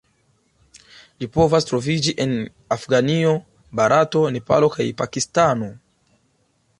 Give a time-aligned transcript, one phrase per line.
[1.23, 2.33] Ĝi povas troviĝi en
[2.77, 3.35] Afganio,
[3.81, 5.69] Barato, Nepalo kaj Pakistano.